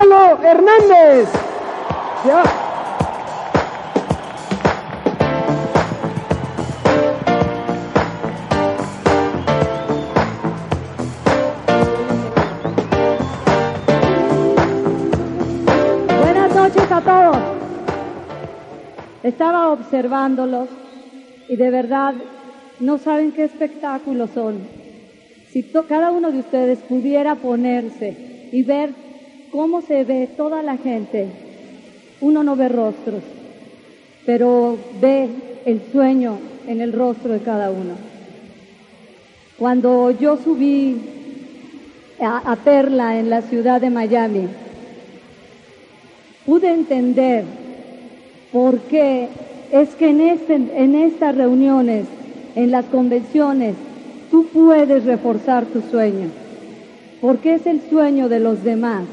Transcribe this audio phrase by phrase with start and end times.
[0.00, 1.28] Gonzalo Hernández.
[2.24, 2.42] Ya.
[16.22, 17.36] Buenas noches a todos.
[19.22, 20.68] Estaba observándolos
[21.48, 22.14] y de verdad
[22.78, 24.60] no saben qué espectáculos son.
[25.50, 29.09] Si cada uno de ustedes pudiera ponerse y ver
[29.50, 31.26] cómo se ve toda la gente,
[32.20, 33.22] uno no ve rostros,
[34.26, 35.28] pero ve
[35.64, 37.94] el sueño en el rostro de cada uno.
[39.58, 40.96] Cuando yo subí
[42.20, 44.48] a, Perla en la ciudad de Miami,
[46.46, 47.44] pude entender
[48.52, 49.28] por qué
[49.72, 52.06] es que en, este, en estas reuniones,
[52.54, 53.74] en las convenciones,
[54.30, 56.28] tú puedes reforzar tu sueño.
[57.20, 59.04] Porque es el sueño de los demás,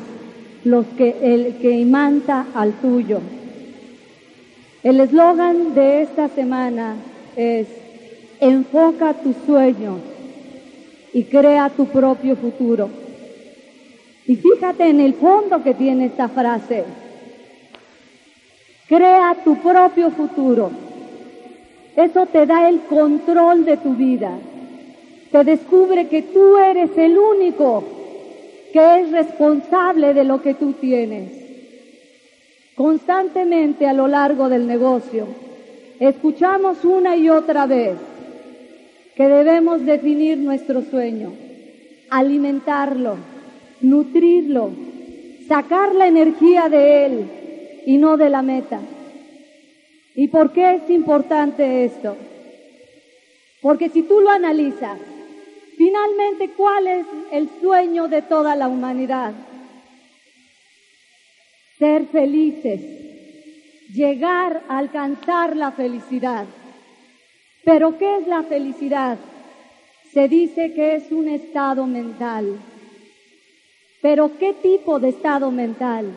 [0.63, 3.19] los que, el que imanta al tuyo.
[4.83, 6.95] El eslogan de esta semana
[7.35, 7.67] es,
[8.39, 9.99] enfoca tus sueños
[11.13, 12.89] y crea tu propio futuro.
[14.25, 16.83] Y fíjate en el fondo que tiene esta frase.
[18.87, 20.69] Crea tu propio futuro.
[21.95, 24.31] Eso te da el control de tu vida.
[25.31, 27.83] Te descubre que tú eres el único
[28.73, 31.31] que es responsable de lo que tú tienes.
[32.75, 35.27] Constantemente a lo largo del negocio,
[35.99, 37.97] escuchamos una y otra vez
[39.15, 41.33] que debemos definir nuestro sueño,
[42.09, 43.17] alimentarlo,
[43.81, 44.71] nutrirlo,
[45.47, 47.25] sacar la energía de él
[47.85, 48.79] y no de la meta.
[50.13, 52.15] ¿Y por qué es importante esto?
[53.61, 54.99] Porque si tú lo analizas,
[55.77, 59.33] finalmente, ¿cuál es el sueño de toda la humanidad?
[61.77, 62.81] Ser felices,
[63.93, 66.45] llegar a alcanzar la felicidad.
[67.63, 69.17] Pero ¿qué es la felicidad?
[70.11, 72.57] Se dice que es un estado mental.
[74.01, 76.11] Pero ¿qué tipo de estado mental?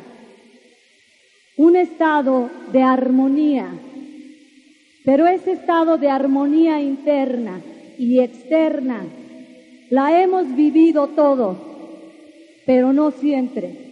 [1.56, 3.68] Un estado de armonía.
[5.04, 7.60] Pero ese estado de armonía interna
[7.98, 9.04] y externa
[9.90, 11.58] la hemos vivido todos,
[12.64, 13.90] pero no siempre.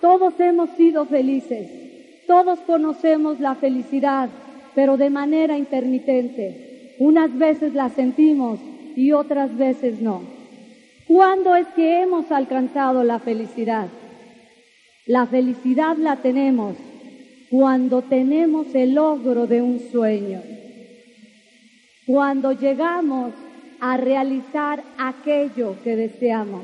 [0.00, 1.68] Todos hemos sido felices,
[2.26, 4.28] todos conocemos la felicidad,
[4.74, 6.96] pero de manera intermitente.
[6.98, 8.58] Unas veces la sentimos
[8.96, 10.22] y otras veces no.
[11.06, 13.88] ¿Cuándo es que hemos alcanzado la felicidad?
[15.06, 16.76] La felicidad la tenemos
[17.50, 20.40] cuando tenemos el logro de un sueño,
[22.06, 23.32] cuando llegamos
[23.80, 26.62] a realizar aquello que deseamos.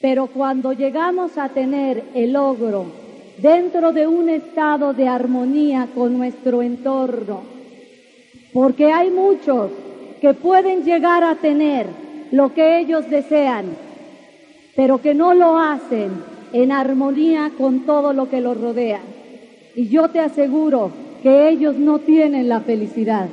[0.00, 2.86] Pero cuando llegamos a tener el logro
[3.38, 7.42] dentro de un estado de armonía con nuestro entorno,
[8.52, 9.70] porque hay muchos
[10.20, 11.86] que pueden llegar a tener
[12.30, 13.66] lo que ellos desean,
[14.76, 16.10] pero que no lo hacen
[16.52, 19.00] en armonía con todo lo que los rodea.
[19.74, 20.90] Y yo te aseguro
[21.22, 23.28] que ellos no tienen la felicidad.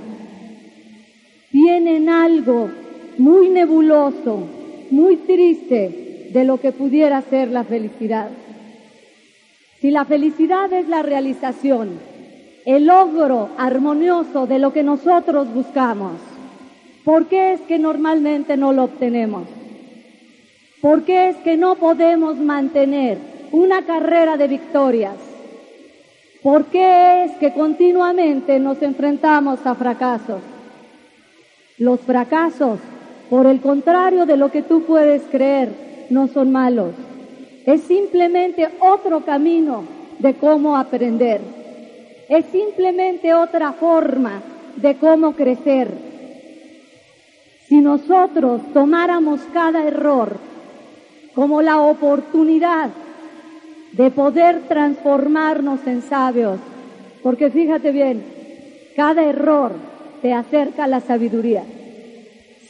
[1.51, 2.69] Tienen algo
[3.17, 4.47] muy nebuloso,
[4.89, 8.29] muy triste de lo que pudiera ser la felicidad.
[9.79, 11.99] Si la felicidad es la realización,
[12.65, 16.13] el logro armonioso de lo que nosotros buscamos,
[17.03, 19.43] ¿por qué es que normalmente no lo obtenemos?
[20.81, 23.17] ¿Por qué es que no podemos mantener
[23.51, 25.15] una carrera de victorias?
[26.41, 30.41] ¿Por qué es que continuamente nos enfrentamos a fracasos?
[31.81, 32.79] Los fracasos,
[33.27, 35.69] por el contrario de lo que tú puedes creer,
[36.11, 36.91] no son malos.
[37.65, 39.83] Es simplemente otro camino
[40.19, 41.41] de cómo aprender.
[42.29, 44.43] Es simplemente otra forma
[44.75, 45.87] de cómo crecer.
[47.67, 50.37] Si nosotros tomáramos cada error
[51.33, 52.91] como la oportunidad
[53.93, 56.59] de poder transformarnos en sabios,
[57.23, 58.23] porque fíjate bien,
[58.95, 59.71] cada error
[60.21, 61.63] te acerca a la sabiduría.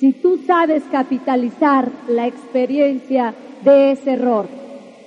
[0.01, 4.47] Si tú sabes capitalizar la experiencia de ese error,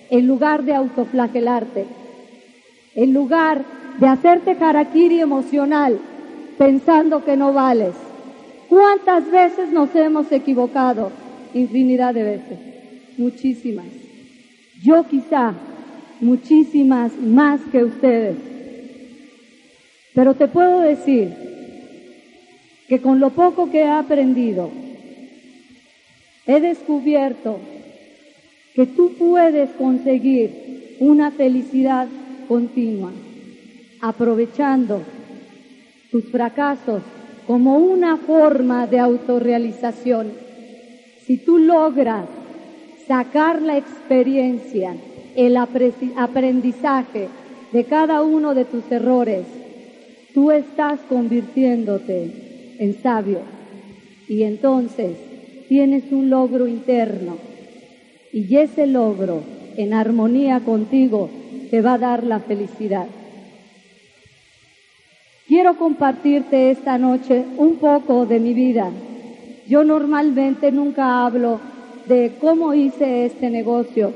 [0.08, 1.84] en lugar de autoflagelarte,
[2.94, 3.64] en lugar
[3.98, 5.98] de hacerte harakiri emocional
[6.58, 7.94] pensando que no vales,
[8.68, 11.10] ¿cuántas veces nos hemos equivocado?
[11.54, 12.58] Infinidad de veces,
[13.18, 13.86] muchísimas.
[14.80, 15.54] Yo quizá
[16.20, 18.36] muchísimas más que ustedes.
[20.14, 21.53] Pero te puedo decir
[22.88, 24.70] que con lo poco que he aprendido,
[26.46, 27.58] he descubierto
[28.74, 32.08] que tú puedes conseguir una felicidad
[32.48, 33.12] continua,
[34.00, 35.02] aprovechando
[36.10, 37.02] tus fracasos
[37.46, 40.32] como una forma de autorrealización.
[41.24, 42.26] Si tú logras
[43.06, 44.94] sacar la experiencia,
[45.34, 47.28] el aprendizaje
[47.72, 49.46] de cada uno de tus errores,
[50.32, 53.40] tú estás convirtiéndote en sabio
[54.28, 55.16] y entonces
[55.68, 57.36] tienes un logro interno
[58.32, 59.42] y ese logro
[59.76, 61.30] en armonía contigo
[61.70, 63.06] te va a dar la felicidad.
[65.46, 68.90] Quiero compartirte esta noche un poco de mi vida.
[69.68, 71.60] Yo normalmente nunca hablo
[72.06, 74.12] de cómo hice este negocio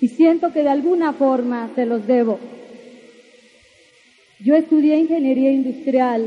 [0.00, 2.38] y siento que de alguna forma se los debo.
[4.40, 6.26] Yo estudié ingeniería industrial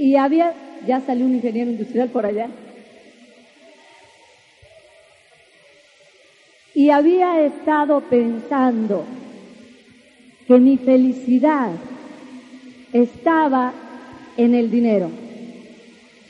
[0.00, 0.54] y había,
[0.86, 2.48] ya salió un ingeniero industrial por allá,
[6.74, 9.04] y había estado pensando
[10.46, 11.72] que mi felicidad
[12.94, 13.74] estaba
[14.38, 15.10] en el dinero.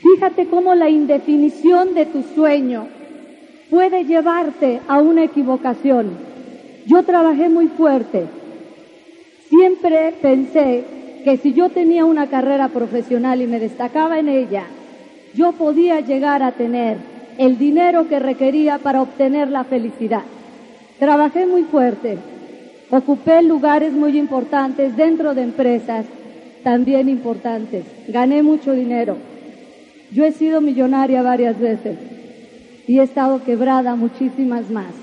[0.01, 2.89] Fíjate cómo la indefinición de tu sueño
[3.69, 6.17] puede llevarte a una equivocación.
[6.87, 8.25] Yo trabajé muy fuerte.
[9.47, 10.83] Siempre pensé
[11.23, 14.63] que si yo tenía una carrera profesional y me destacaba en ella,
[15.33, 16.97] yo podía llegar a tener
[17.37, 20.23] el dinero que requería para obtener la felicidad.
[20.99, 22.17] Trabajé muy fuerte,
[22.93, 26.05] Ocupé lugares muy importantes dentro de empresas
[26.61, 27.85] también importantes.
[28.09, 29.15] Gané mucho dinero.
[30.11, 31.97] Yo he sido millonaria varias veces
[32.87, 34.93] y he estado quebrada muchísimas más,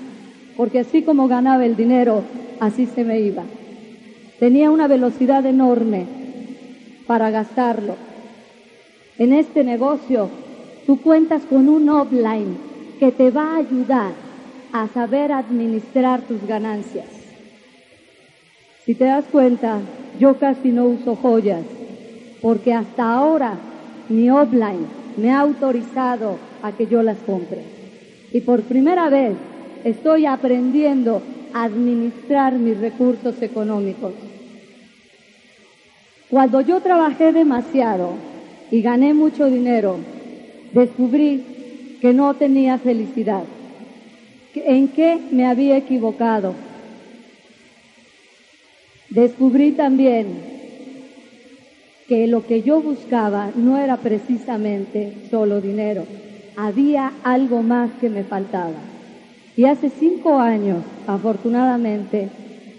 [0.55, 2.21] porque así como ganaba el dinero,
[2.59, 3.43] así se me iba.
[4.39, 6.05] Tenía una velocidad enorme
[7.05, 7.95] para gastarlo.
[9.17, 10.29] En este negocio,
[10.85, 12.57] tú cuentas con un offline
[12.99, 14.11] que te va a ayudar
[14.71, 17.07] a saber administrar tus ganancias.
[18.85, 19.79] Si te das cuenta,
[20.19, 21.65] yo casi no uso joyas,
[22.41, 23.55] porque hasta ahora
[24.07, 24.87] mi offline
[25.17, 27.61] me ha autorizado a que yo las compre.
[28.31, 29.33] Y por primera vez
[29.83, 31.21] estoy aprendiendo
[31.53, 34.13] a administrar mis recursos económicos.
[36.29, 38.13] Cuando yo trabajé demasiado
[38.69, 39.97] y gané mucho dinero,
[40.73, 43.43] descubrí que no tenía felicidad.
[44.53, 46.53] ¿En qué me había equivocado?
[49.09, 50.27] Descubrí también
[52.07, 56.05] que lo que yo buscaba no era precisamente solo dinero,
[56.55, 58.73] había algo más que me faltaba.
[59.55, 62.29] Y hace cinco años, afortunadamente,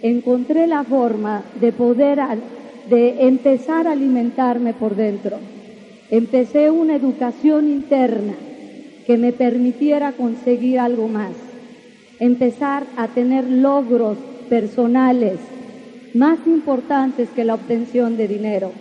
[0.02, 2.20] encontré la forma de poder,
[2.90, 5.38] de empezar a alimentarme por dentro.
[6.10, 8.34] Empecé una educación interna
[9.06, 11.30] que me permitiera conseguir algo más.
[12.18, 15.38] Empezar a tener logros personales
[16.14, 18.72] más importantes que la obtención de dinero.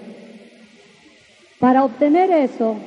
[1.60, 2.78] Para obtener eso,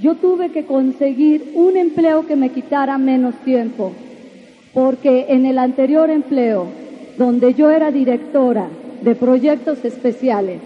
[0.00, 3.92] yo tuve que conseguir un empleo que me quitara menos tiempo,
[4.72, 6.66] porque en el anterior empleo,
[7.18, 8.68] donde yo era directora
[9.02, 10.60] de proyectos especiales,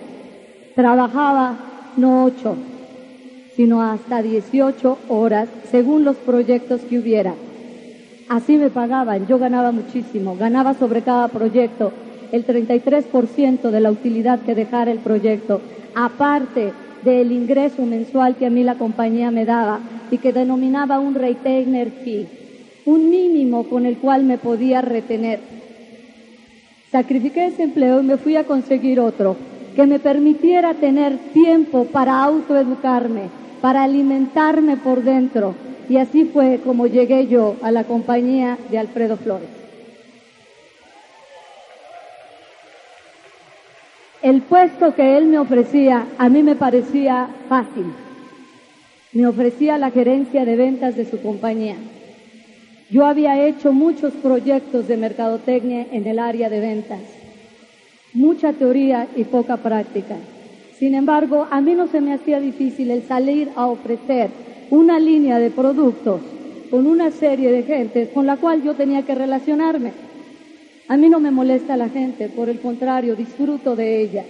[0.74, 1.56] trabajaba
[1.96, 2.56] no ocho,
[3.54, 7.34] sino hasta 18 horas según los proyectos que hubiera.
[8.28, 11.92] Así me pagaban, yo ganaba muchísimo, ganaba sobre cada proyecto
[12.32, 15.60] el 33% de la utilidad que dejara el proyecto,
[15.94, 16.72] aparte
[17.04, 21.90] del ingreso mensual que a mí la compañía me daba y que denominaba un retainer
[21.90, 22.26] fee,
[22.84, 25.38] un mínimo con el cual me podía retener.
[26.96, 29.36] Sacrifiqué ese empleo y me fui a conseguir otro
[29.74, 33.28] que me permitiera tener tiempo para autoeducarme,
[33.60, 35.54] para alimentarme por dentro.
[35.90, 39.50] Y así fue como llegué yo a la compañía de Alfredo Flores.
[44.22, 47.92] el puesto que él me ofrecía a mí me parecía fácil.
[49.12, 51.76] Me ofrecía la gerencia de ventas de su compañía.
[52.88, 57.00] Yo había hecho muchos proyectos de mercadotecnia en el área de ventas,
[58.12, 60.16] mucha teoría y poca práctica.
[60.78, 64.30] Sin embargo, a mí no se me hacía difícil el salir a ofrecer
[64.70, 66.20] una línea de productos
[66.70, 69.90] con una serie de gente con la cual yo tenía que relacionarme.
[70.86, 74.24] A mí no me molesta la gente, por el contrario, disfruto de ella.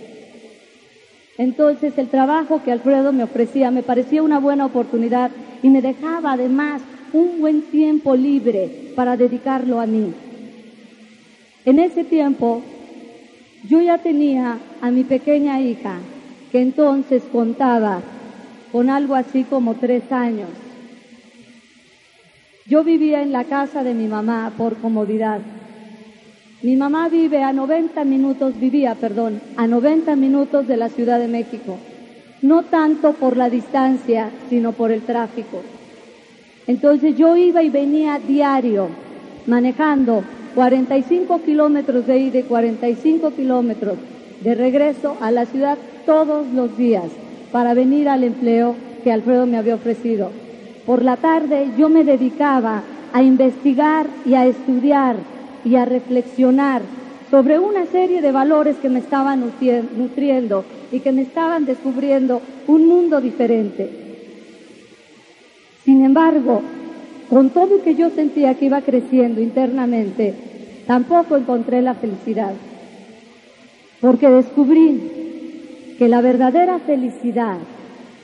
[1.36, 5.30] Entonces el trabajo que Alfredo me ofrecía me parecía una buena oportunidad
[5.62, 6.80] y me dejaba además
[7.16, 10.12] un buen tiempo libre para dedicarlo a mí.
[11.64, 12.62] En ese tiempo
[13.64, 15.96] yo ya tenía a mi pequeña hija,
[16.52, 18.02] que entonces contaba
[18.70, 20.50] con algo así como tres años.
[22.66, 25.40] Yo vivía en la casa de mi mamá por comodidad
[26.62, 31.28] Mi mamá vive a 90 minutos, vivía, perdón, a 90 minutos de la Ciudad de
[31.28, 31.78] México.
[32.42, 35.62] No tanto por la distancia, sino por el tráfico.
[36.66, 38.88] Entonces yo iba y venía diario,
[39.46, 43.99] manejando 45 kilómetros de ida y 45 kilómetros
[44.40, 47.04] de regreso a la ciudad todos los días
[47.52, 50.30] para venir al empleo que Alfredo me había ofrecido.
[50.85, 52.82] Por la tarde yo me dedicaba
[53.12, 55.16] a investigar y a estudiar
[55.64, 56.82] y a reflexionar
[57.30, 62.87] sobre una serie de valores que me estaban nutriendo y que me estaban descubriendo un
[62.87, 64.05] mundo diferente.
[65.87, 66.62] Sin embargo,
[67.31, 70.35] con todo que yo sentía que iba creciendo internamente,
[70.85, 72.55] tampoco encontré la felicidad,
[74.00, 77.59] porque descubrí que la verdadera felicidad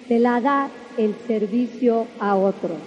[0.09, 2.78] te la da el servicio a otros.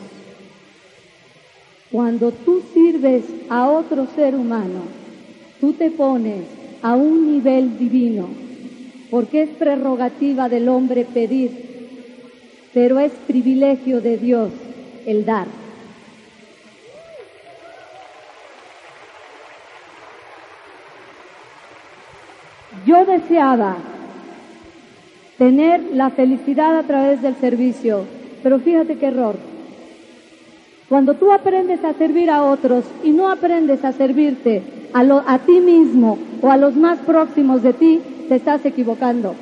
[1.89, 4.82] Cuando tú sirves a otro ser humano,
[5.62, 6.44] tú te pones
[6.82, 8.27] a un nivel divino,
[9.10, 11.51] porque es prerrogativa del hombre pedir,
[12.74, 14.51] pero es privilegio de Dios
[15.05, 15.47] el dar.
[22.85, 23.77] Yo deseaba
[25.38, 28.05] tener la felicidad a través del servicio,
[28.43, 29.35] pero fíjate qué error.
[30.88, 34.62] Cuando tú aprendes a servir a otros y no aprendes a servirte
[34.93, 39.35] a, a ti mismo o a los más próximos de ti, te estás equivocando.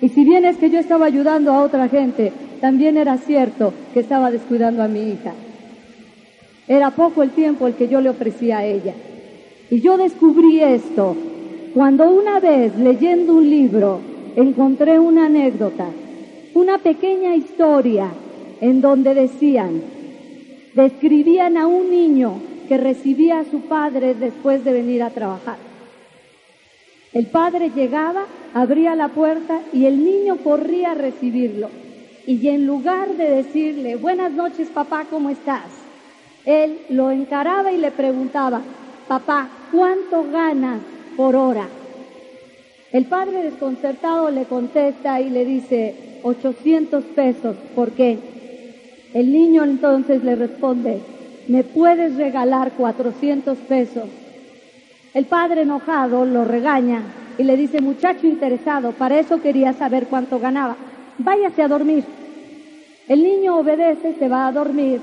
[0.00, 4.00] Y si bien es que yo estaba ayudando a otra gente, también era cierto que
[4.00, 5.32] estaba descuidando a mi hija.
[6.68, 8.94] Era poco el tiempo el que yo le ofrecía a ella.
[9.70, 11.16] Y yo descubrí esto
[11.74, 14.00] cuando una vez leyendo un libro
[14.36, 15.86] encontré una anécdota,
[16.54, 18.08] una pequeña historia
[18.60, 19.82] en donde decían,
[20.74, 22.34] describían a un niño
[22.68, 25.67] que recibía a su padre después de venir a trabajar.
[27.18, 31.68] El padre llegaba, abría la puerta y el niño corría a recibirlo.
[32.28, 35.64] Y en lugar de decirle, buenas noches papá, ¿cómo estás?
[36.46, 38.60] Él lo encaraba y le preguntaba,
[39.08, 40.80] papá, ¿cuánto ganas
[41.16, 41.66] por hora?
[42.92, 48.16] El padre desconcertado le contesta y le dice, 800 pesos, ¿por qué?
[49.12, 51.00] El niño entonces le responde,
[51.48, 54.04] ¿me puedes regalar 400 pesos?
[55.18, 57.02] El padre enojado lo regaña
[57.38, 60.76] y le dice, muchacho interesado, para eso quería saber cuánto ganaba,
[61.18, 62.04] váyase a dormir.
[63.08, 65.00] El niño obedece, se va a dormir,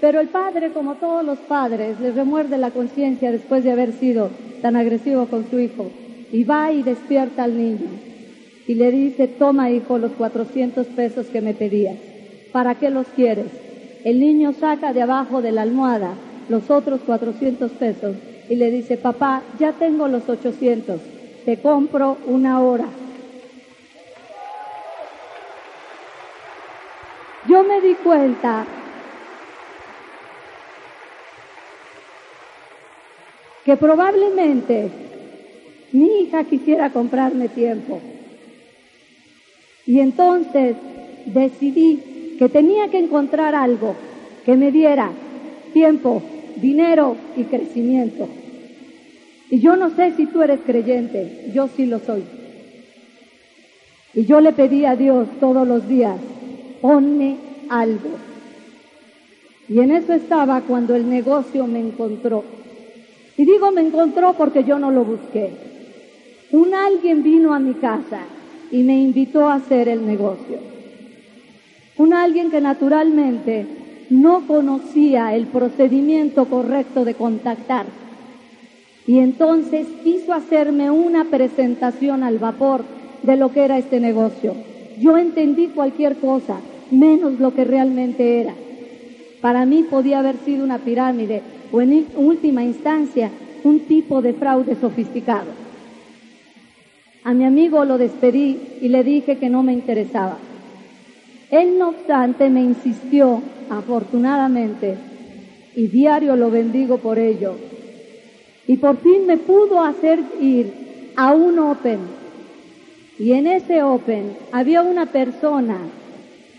[0.00, 4.30] pero el padre, como todos los padres, le remuerde la conciencia después de haber sido
[4.62, 5.90] tan agresivo con su hijo.
[6.32, 7.90] Y va y despierta al niño
[8.66, 11.98] y le dice, toma hijo los 400 pesos que me pedías,
[12.50, 13.52] ¿para qué los quieres?
[14.04, 16.14] El niño saca de abajo de la almohada
[16.48, 18.16] los otros 400 pesos
[18.50, 21.00] y le dice, papá, ya tengo los 800,
[21.46, 22.86] te compro una hora.
[27.50, 28.64] yo me di cuenta
[33.64, 34.88] que probablemente
[35.92, 38.00] mi hija quisiera comprarme tiempo.
[39.86, 40.76] Y entonces
[41.26, 43.96] decidí que tenía que encontrar algo
[44.44, 45.10] que me diera
[45.72, 46.22] tiempo,
[46.56, 48.28] dinero y crecimiento.
[49.50, 52.22] Y yo no sé si tú eres creyente, yo sí lo soy.
[54.14, 56.18] Y yo le pedí a Dios todos los días,
[56.80, 57.36] ponme
[57.68, 58.10] algo.
[59.68, 62.44] Y en eso estaba cuando el negocio me encontró.
[63.36, 65.50] Y digo me encontró porque yo no lo busqué.
[66.52, 68.20] Un alguien vino a mi casa
[68.70, 70.58] y me invitó a hacer el negocio.
[71.96, 73.66] Un alguien que naturalmente
[74.10, 77.86] no conocía el procedimiento correcto de contactar.
[79.10, 82.84] Y entonces quiso hacerme una presentación al vapor
[83.24, 84.54] de lo que era este negocio.
[85.00, 86.60] Yo entendí cualquier cosa,
[86.92, 88.54] menos lo que realmente era.
[89.40, 93.32] Para mí podía haber sido una pirámide o en última instancia
[93.64, 95.50] un tipo de fraude sofisticado.
[97.24, 100.38] A mi amigo lo despedí y le dije que no me interesaba.
[101.50, 104.94] Él, no obstante, me insistió, afortunadamente,
[105.74, 107.56] y diario lo bendigo por ello.
[108.70, 111.98] Y por fin me pudo hacer ir a un Open.
[113.18, 115.76] Y en ese Open había una persona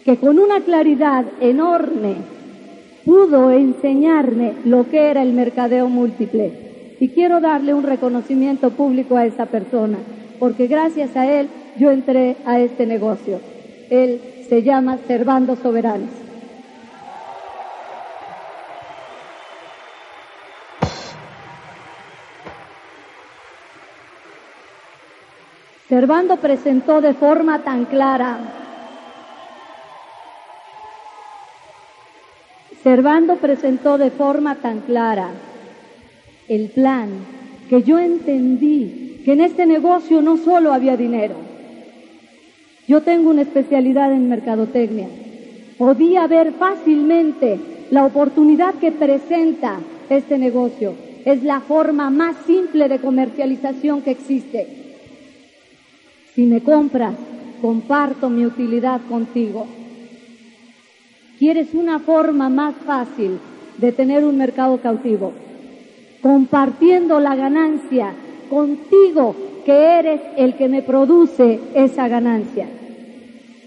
[0.03, 2.15] que con una claridad enorme
[3.05, 6.51] pudo enseñarme lo que era el mercadeo múltiple.
[6.99, 9.97] Y quiero darle un reconocimiento público a esa persona,
[10.37, 11.47] porque gracias a él
[11.79, 13.39] yo entré a este negocio.
[13.89, 16.20] Él se llama Servando Soberanos.
[25.91, 28.37] Servando presentó de forma tan clara,
[32.81, 35.31] Servando presentó de forma tan clara
[36.47, 37.09] el plan
[37.69, 41.35] que yo entendí que en este negocio no solo había dinero.
[42.87, 45.09] Yo tengo una especialidad en mercadotecnia.
[45.77, 50.93] Podía ver fácilmente la oportunidad que presenta este negocio.
[51.25, 54.80] Es la forma más simple de comercialización que existe.
[56.35, 57.15] Si me compras,
[57.61, 59.67] comparto mi utilidad contigo.
[61.37, 63.39] ¿Quieres una forma más fácil
[63.77, 65.33] de tener un mercado cautivo?
[66.21, 68.13] Compartiendo la ganancia
[68.49, 69.35] contigo,
[69.65, 72.67] que eres el que me produce esa ganancia.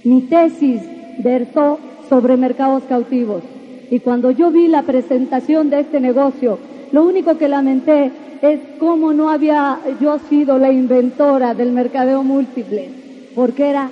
[0.05, 0.81] Mi tesis
[1.19, 1.79] versó
[2.09, 3.43] sobre mercados cautivos
[3.91, 6.59] y cuando yo vi la presentación de este negocio,
[6.93, 8.11] lo único que lamenté
[8.45, 12.91] es cómo no había yo sido la inventora del mercadeo múltiple,
[13.35, 13.89] porque era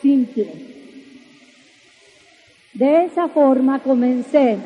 [0.00, 0.48] simple.
[2.72, 4.56] De esa forma comencé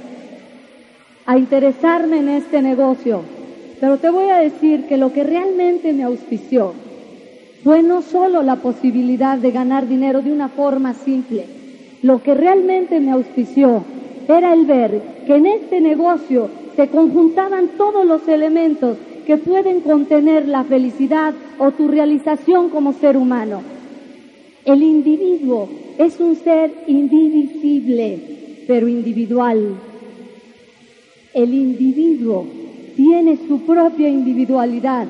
[1.26, 3.23] a interesarme en este negocio,
[3.81, 6.73] pero te voy a decir que lo que realmente me auspició
[7.64, 11.45] fue no solo la posibilidad de ganar dinero de una forma simple,
[12.03, 13.83] lo que realmente me auspició
[14.29, 20.47] era el ver que en este negocio se conjuntaban todos los elementos que pueden contener
[20.47, 23.62] la felicidad o tu realización como ser humano.
[24.64, 28.19] El individuo es un ser indivisible,
[28.66, 29.75] pero individual.
[31.33, 32.47] El individuo
[32.97, 35.07] tiene su propia individualidad,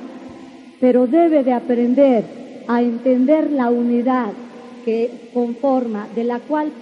[0.81, 2.25] pero debe de aprender
[2.67, 4.33] a entender la unidad
[4.85, 6.73] que conforma, de la cual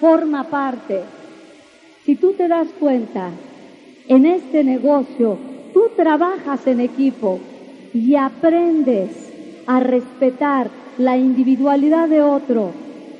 [0.00, 1.00] forma parte.
[2.04, 3.30] Si tú te das cuenta,
[4.08, 5.38] en este negocio
[5.76, 7.38] tú trabajas en equipo
[7.92, 9.10] y aprendes
[9.66, 12.70] a respetar la individualidad de otro,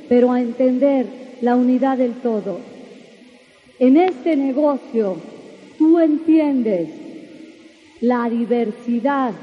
[0.08, 1.04] pero a entender
[1.42, 2.60] la unidad del todo.
[3.78, 5.18] En este negocio
[5.76, 6.88] tú entiendes
[8.00, 9.34] la diversidad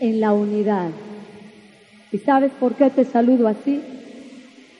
[0.00, 0.88] en la unidad.
[2.12, 3.82] ¿Y sabes por qué te saludo así?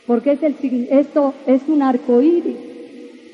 [0.06, 0.56] Porque es el,
[0.90, 2.56] esto es un arco iris.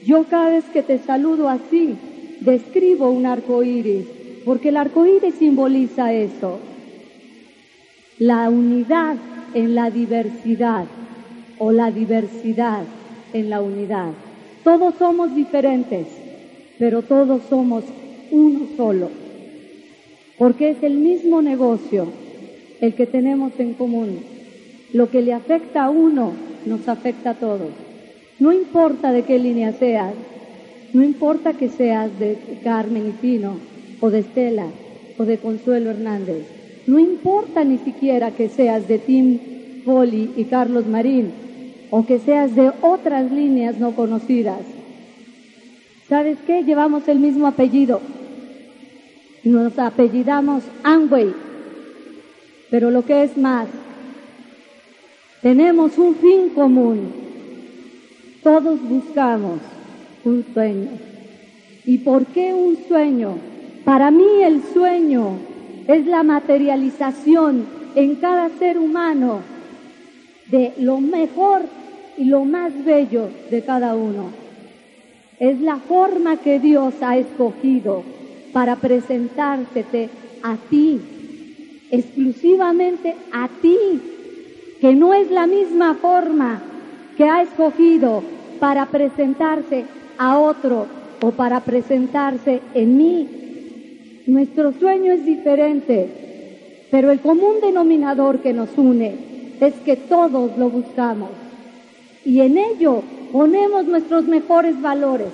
[0.05, 1.95] Yo cada vez que te saludo así,
[2.45, 4.07] describo un arco iris,
[4.45, 6.59] porque el arco iris simboliza eso,
[8.19, 9.17] la unidad
[9.55, 10.85] en la diversidad
[11.59, 12.83] o la diversidad
[13.33, 14.11] en la unidad.
[14.65, 16.07] Todos somos diferentes,
[16.79, 17.85] pero todos somos
[18.31, 19.11] uno solo,
[20.39, 22.07] porque es el mismo negocio
[22.81, 24.21] el que tenemos en común.
[24.93, 26.33] Lo que le afecta a uno
[26.67, 27.71] nos afecta a todos.
[28.39, 30.15] No importa de qué línea seas,
[30.93, 33.57] no importa que seas de Carmen y Pino,
[34.01, 34.67] o de Estela,
[35.17, 36.45] o de Consuelo Hernández.
[36.87, 39.39] No importa ni siquiera que seas de Tim
[39.85, 41.33] Foley y Carlos Marín,
[41.91, 44.61] o que seas de otras líneas no conocidas.
[46.09, 46.63] ¿Sabes qué?
[46.63, 48.01] Llevamos el mismo apellido.
[49.45, 51.33] Nos apellidamos Amway.
[52.71, 53.69] Pero lo que es más,
[55.41, 57.13] tenemos un fin común.
[58.43, 59.61] Todos buscamos
[60.25, 60.91] un sueño.
[61.85, 63.37] ¿Y por qué un sueño?
[63.85, 65.39] Para mí el sueño
[65.89, 69.41] es la materialización en cada ser humano
[70.51, 71.63] de lo mejor
[72.17, 74.31] y lo más bello de cada uno.
[75.39, 78.05] Es la forma que Dios ha escogido
[78.53, 80.09] para presentársete
[80.43, 81.01] a ti,
[81.91, 83.79] exclusivamente a ti,
[84.81, 86.63] que no es la misma forma
[87.17, 88.23] que ha escogido
[88.61, 89.85] para presentarse
[90.19, 90.87] a otro
[91.21, 93.29] o para presentarse en mí.
[94.27, 99.15] Nuestro sueño es diferente, pero el común denominador que nos une
[99.61, 101.31] es que todos lo buscamos
[102.25, 105.29] y en ello ponemos nuestros mejores valores,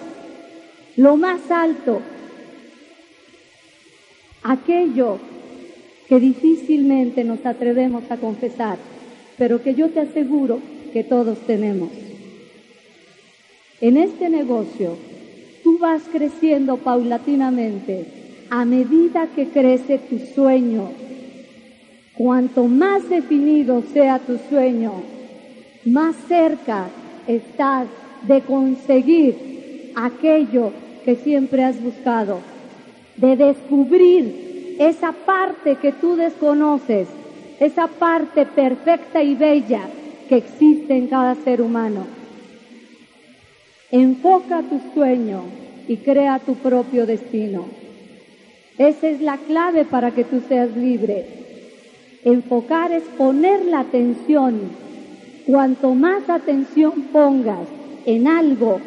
[0.97, 2.01] lo más alto,
[4.43, 5.19] aquello
[6.09, 8.79] que difícilmente nos atrevemos a confesar,
[9.37, 10.61] pero que yo te aseguro
[10.93, 11.91] que todos tenemos.
[13.81, 14.97] En este negocio,
[15.63, 18.07] tú vas creciendo paulatinamente
[18.51, 20.89] a medida que crece tu sueño.
[22.15, 24.95] Cuanto más definido sea tu sueño,
[25.85, 26.89] más cerca
[27.29, 27.87] estás
[28.27, 30.73] de conseguir aquello
[31.05, 32.41] que siempre has buscado,
[33.17, 37.07] de descubrir esa parte que tú desconoces,
[37.61, 39.83] esa parte perfecta y bella
[40.29, 42.18] que existe en cada ser humano.
[43.91, 45.43] Enfoca tu sueño
[45.87, 47.65] y crea tu propio destino.
[48.77, 51.27] Esa es la clave para que tú seas libre.
[52.25, 54.61] Enfocar es poner la atención.
[55.47, 57.67] Cuanto más atención pongas
[58.05, 58.81] en algo,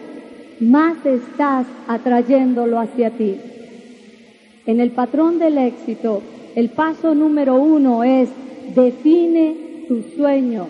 [0.59, 3.37] más estás atrayéndolo hacia ti.
[4.67, 6.21] En el patrón del éxito,
[6.55, 8.29] el paso número uno es
[8.75, 10.67] define tu sueño.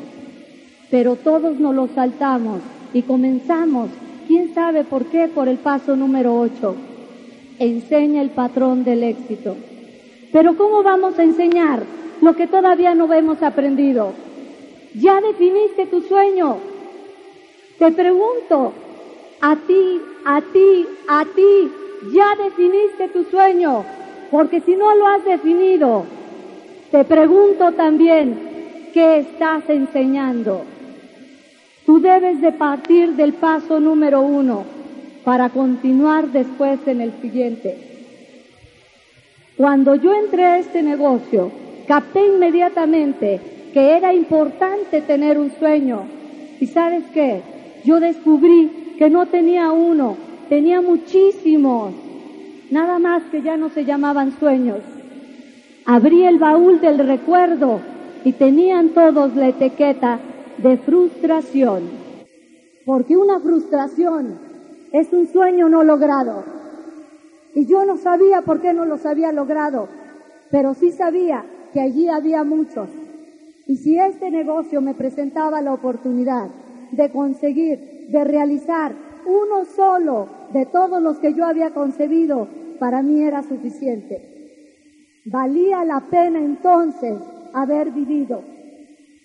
[0.89, 2.61] Pero todos nos lo saltamos
[2.93, 3.89] y comenzamos,
[4.31, 6.73] quién sabe por qué, por el paso número ocho.
[7.59, 9.57] Enseña el patrón del éxito.
[10.31, 11.83] Pero ¿cómo vamos a enseñar
[12.21, 14.13] lo que todavía no hemos aprendido?
[14.95, 16.55] Ya definiste tu sueño.
[17.77, 18.71] Te pregunto,
[19.41, 21.71] a ti, a ti, a ti,
[22.13, 23.83] ya definiste tu sueño,
[24.31, 26.05] porque si no lo has definido,
[26.89, 30.61] te pregunto también, ¿qué estás enseñando?
[31.91, 34.63] Tú debes de partir del paso número uno
[35.25, 37.75] para continuar después en el siguiente.
[39.57, 41.51] Cuando yo entré a este negocio,
[41.89, 43.41] capté inmediatamente
[43.73, 46.03] que era importante tener un sueño.
[46.61, 47.41] ¿Y sabes qué?
[47.83, 50.15] Yo descubrí que no tenía uno,
[50.47, 51.91] tenía muchísimos,
[52.69, 54.79] nada más que ya no se llamaban sueños.
[55.85, 57.81] Abrí el baúl del recuerdo
[58.23, 60.21] y tenían todos la etiqueta
[60.61, 61.89] de frustración,
[62.85, 64.39] porque una frustración
[64.91, 66.43] es un sueño no logrado.
[67.55, 69.89] Y yo no sabía por qué no los había logrado,
[70.51, 72.89] pero sí sabía que allí había muchos.
[73.65, 76.49] Y si este negocio me presentaba la oportunidad
[76.91, 78.93] de conseguir, de realizar
[79.25, 82.47] uno solo de todos los que yo había concebido,
[82.79, 84.31] para mí era suficiente.
[85.25, 87.15] Valía la pena entonces
[87.53, 88.43] haber vivido.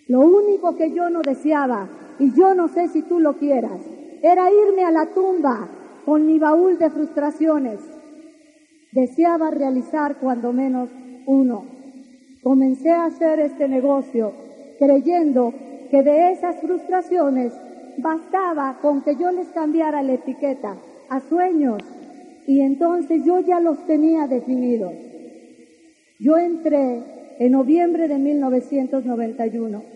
[0.08, 1.88] Lo único que yo no deseaba,
[2.18, 3.80] y yo no sé si tú lo quieras,
[4.22, 5.68] era irme a la tumba
[6.04, 7.80] con mi baúl de frustraciones.
[8.92, 10.88] Deseaba realizar cuando menos
[11.26, 11.64] uno.
[12.42, 14.32] Comencé a hacer este negocio
[14.78, 15.52] creyendo
[15.90, 17.52] que de esas frustraciones
[17.98, 20.76] bastaba con que yo les cambiara la etiqueta
[21.08, 21.82] a sueños
[22.46, 24.92] y entonces yo ya los tenía definidos.
[26.18, 27.02] Yo entré
[27.38, 29.95] en noviembre de 1991.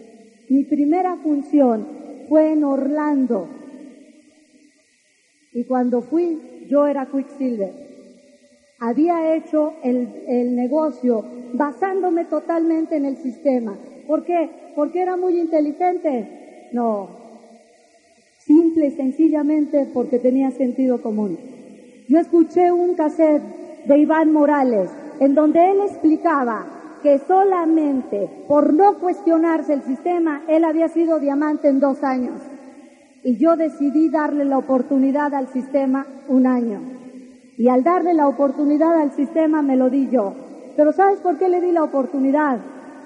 [0.50, 1.86] Mi primera función
[2.28, 3.48] fue en Orlando.
[5.52, 7.72] Y cuando fui, yo era Quicksilver.
[8.80, 13.78] Había hecho el, el negocio basándome totalmente en el sistema.
[14.08, 14.50] ¿Por qué?
[14.74, 16.68] Porque era muy inteligente.
[16.72, 17.10] No,
[18.40, 21.38] simple y sencillamente porque tenía sentido común.
[22.08, 28.98] Yo escuché un cassette de Iván Morales en donde él explicaba que solamente por no
[28.98, 32.40] cuestionarse el sistema, él había sido diamante en dos años.
[33.22, 36.80] Y yo decidí darle la oportunidad al sistema un año.
[37.58, 40.34] Y al darle la oportunidad al sistema me lo di yo.
[40.76, 42.58] Pero ¿sabes por qué le di la oportunidad?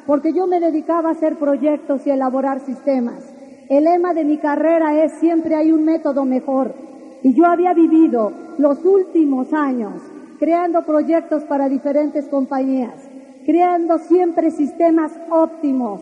[0.06, 3.34] Porque yo me dedicaba a hacer proyectos y elaborar sistemas.
[3.68, 6.74] El lema de mi carrera es siempre hay un método mejor.
[7.22, 10.02] Y yo había vivido los últimos años
[10.38, 13.03] creando proyectos para diferentes compañías,
[13.44, 16.00] creando siempre sistemas óptimos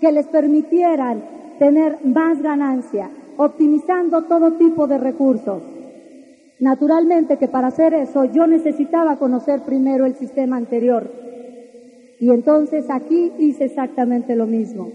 [0.00, 1.22] que les permitieran
[1.58, 5.62] tener más ganancia, optimizando todo tipo de recursos.
[6.58, 11.10] Naturalmente que para hacer eso yo necesitaba conocer primero el sistema anterior.
[12.18, 14.88] Y entonces aquí hice exactamente lo mismo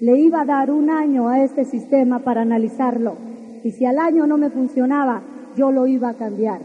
[0.00, 3.16] le iba a dar un año a este sistema para analizarlo.
[3.62, 5.22] Y si al año no me funcionaba,
[5.56, 6.62] yo lo iba a cambiar.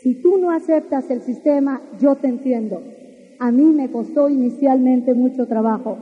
[0.00, 2.82] Si tú no aceptas el sistema, yo te entiendo.
[3.40, 5.96] A mí me costó inicialmente mucho trabajo.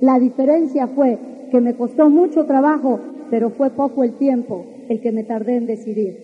[0.00, 1.18] La diferencia fue
[1.50, 3.00] que me costó mucho trabajo,
[3.30, 6.14] pero fue poco el tiempo el que me tardé en decidir.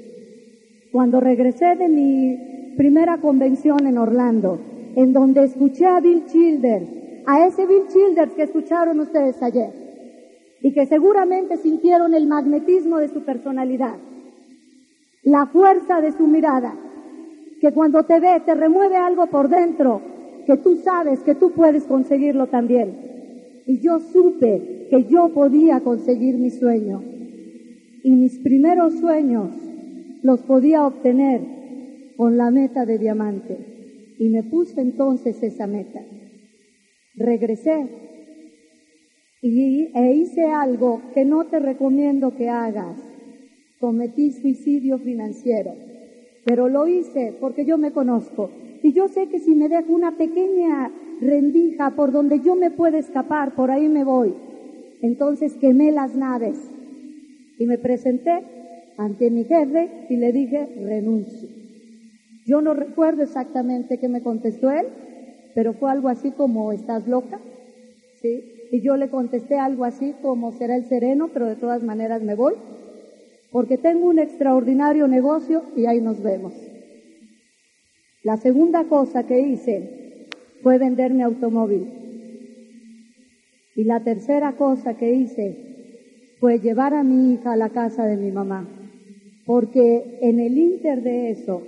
[0.93, 4.59] Cuando regresé de mi primera convención en Orlando,
[4.95, 6.89] en donde escuché a Bill Childers
[7.27, 9.71] a ese Bill Childers que escucharon ustedes ayer
[10.63, 13.97] y que seguramente sintieron el magnetismo de su personalidad,
[15.23, 16.75] la fuerza de su mirada,
[17.61, 20.01] que cuando te ve te remueve algo por dentro,
[20.49, 23.63] que tú sabes que tú puedes conseguirlo también.
[23.67, 27.03] Y yo supe que yo podía conseguir mi sueño.
[28.03, 29.51] Y mis primeros sueños
[30.23, 31.43] los podía obtener
[32.17, 34.15] con la meta de diamante.
[34.19, 36.01] Y me puse entonces esa meta
[37.15, 37.87] regresé
[39.43, 42.97] y, e hice algo que no te recomiendo que hagas.
[43.81, 45.75] Cometí suicidio financiero,
[46.47, 48.51] pero lo hice porque yo me conozco
[48.83, 52.97] y yo sé que si me dejo una pequeña rendija por donde yo me puedo
[52.97, 54.35] escapar, por ahí me voy.
[55.03, 56.59] Entonces quemé las naves
[57.59, 58.43] y me presenté
[58.97, 61.49] ante mi jefe y le dije renuncio.
[62.47, 64.87] Yo no recuerdo exactamente qué me contestó él,
[65.55, 67.39] pero fue algo así como, ¿estás loca?
[68.23, 68.43] ¿sí?
[68.71, 72.35] Y yo le contesté algo así como será el sereno, pero de todas maneras me
[72.35, 72.55] voy,
[73.51, 76.55] porque tengo un extraordinario negocio y ahí nos vemos.
[78.25, 80.29] La segunda cosa que hice
[80.63, 81.87] fue vender mi automóvil.
[83.77, 85.57] Y la tercera cosa que hice
[86.41, 88.69] fue llevar a mi hija a la casa de mi mamá.
[89.47, 91.63] Porque en el inter de eso,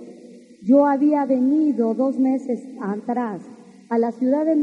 [0.61, 3.41] yo había venido dos meses atrás
[3.89, 4.55] a la Ciudad de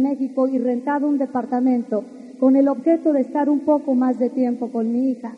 [0.00, 2.04] México, y rentado un departamento
[2.38, 5.36] con el objeto de estar un poco más de tiempo con mi hija.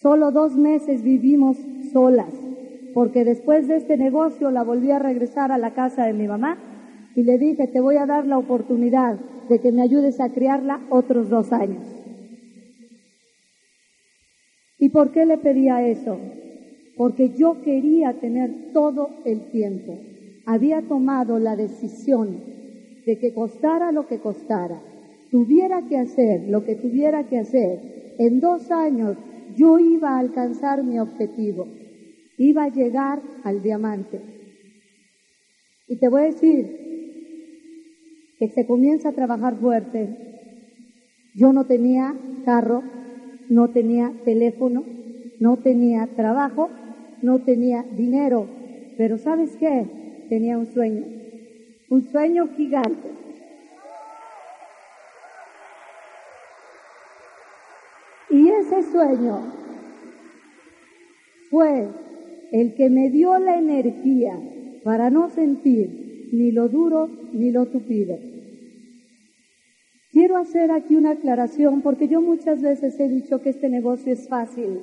[0.00, 1.56] Solo dos meses vivimos
[1.92, 2.32] solas,
[2.94, 6.58] porque después de este negocio la volví a regresar a la casa de mi mamá
[7.14, 10.80] y le dije, te voy a dar la oportunidad de que me ayudes a criarla
[10.90, 11.84] otros dos años.
[14.78, 16.18] ¿Y por qué le pedía eso?
[16.96, 19.98] Porque yo quería tener todo el tiempo.
[20.46, 22.40] Había tomado la decisión
[23.04, 24.80] de que costara lo que costara,
[25.30, 29.16] tuviera que hacer lo que tuviera que hacer, en dos años
[29.56, 31.66] yo iba a alcanzar mi objetivo,
[32.38, 34.20] iba a llegar al diamante.
[35.88, 36.88] Y te voy a decir
[38.38, 40.16] que se comienza a trabajar fuerte.
[41.34, 42.82] Yo no tenía carro,
[43.48, 44.84] no tenía teléfono,
[45.40, 46.70] no tenía trabajo,
[47.22, 48.48] no tenía dinero,
[48.96, 50.26] pero ¿sabes qué?
[50.28, 51.04] Tenía un sueño,
[51.90, 53.08] un sueño gigante.
[58.30, 59.40] Y ese sueño
[61.50, 61.88] fue
[62.52, 64.38] el que me dio la energía
[64.84, 68.18] para no sentir ni lo duro ni lo tupido.
[70.10, 74.28] Quiero hacer aquí una aclaración porque yo muchas veces he dicho que este negocio es
[74.28, 74.80] fácil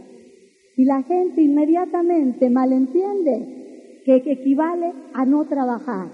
[0.78, 6.10] y la gente inmediatamente malentiende que equivale a no trabajar.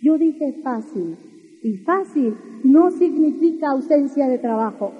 [0.00, 1.16] Yo dije fácil
[1.62, 4.92] y fácil no significa ausencia de trabajo.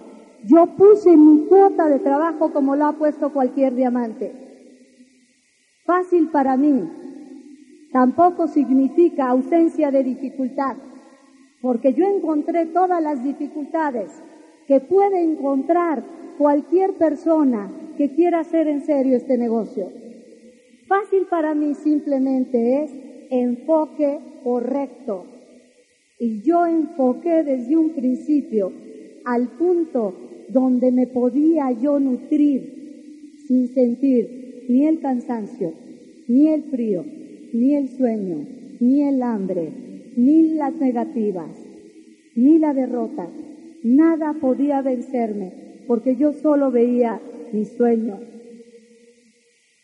[0.45, 4.44] Yo puse mi cuota de trabajo como lo ha puesto cualquier diamante.
[5.85, 6.89] Fácil para mí
[7.93, 10.77] tampoco significa ausencia de dificultad
[11.61, 14.11] porque yo encontré todas las dificultades
[14.67, 16.05] que puede encontrar
[16.37, 19.91] cualquier persona que quiera hacer en serio este negocio.
[20.87, 22.91] Fácil para mí simplemente es
[23.31, 25.25] enfoque correcto.
[26.19, 28.73] Y yo enfoqué desde un principio
[29.25, 30.15] al punto
[30.49, 35.73] donde me podía yo nutrir sin sentir ni el cansancio,
[36.29, 37.05] ni el frío,
[37.53, 38.47] ni el sueño,
[38.81, 39.73] ni el hambre,
[40.17, 41.51] ni las negativas,
[42.35, 43.29] ni la derrota.
[43.83, 45.53] Nada podía vencerme
[45.87, 47.21] porque yo solo veía
[47.53, 48.19] mi sueño.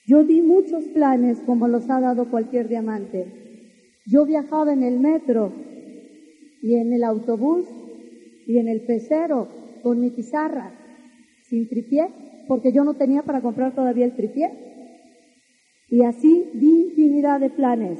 [0.06, 3.26] Yo di muchos planes como los ha dado cualquier diamante.
[4.06, 5.52] Yo viajaba en el metro
[6.62, 7.64] y en el autobús
[8.46, 9.48] y en el pecero
[9.82, 10.72] con mi pizarra,
[11.48, 12.08] sin tripié,
[12.48, 14.69] porque yo no tenía para comprar todavía el tripié.
[15.90, 17.98] Y así di infinidad de planes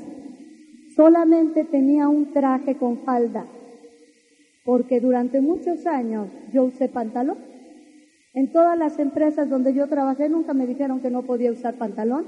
[0.95, 3.47] solamente tenía un traje con falda,
[4.65, 7.39] porque durante muchos años yo usé pantalón.
[8.35, 12.27] En todas las empresas donde yo trabajé nunca me dijeron que no podía usar pantalón.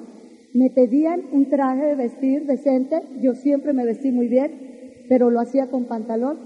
[0.52, 5.40] Me pedían un traje de vestir decente, yo siempre me vestí muy bien, pero lo
[5.40, 6.38] hacía con pantalón.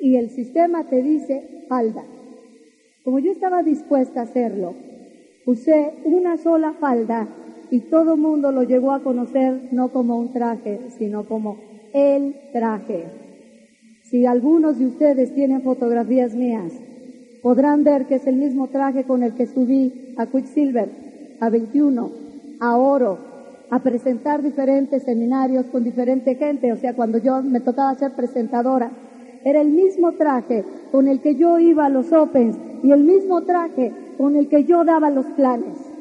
[0.00, 2.04] Y el sistema te dice falda.
[3.04, 4.74] Como yo estaba dispuesta a hacerlo,
[5.46, 7.28] usé una sola falda
[7.74, 11.56] y todo el mundo lo llegó a conocer no como un traje, sino como
[11.92, 13.06] el traje.
[14.04, 16.72] Si algunos de ustedes tienen fotografías mías,
[17.42, 20.88] podrán ver que es el mismo traje con el que subí a Quicksilver,
[21.40, 22.12] a 21,
[22.60, 23.18] a Oro,
[23.70, 28.92] a presentar diferentes seminarios con diferente gente, o sea, cuando yo me tocaba ser presentadora,
[29.44, 33.42] era el mismo traje con el que yo iba a los Opens y el mismo
[33.42, 35.93] traje con el que yo daba los planes.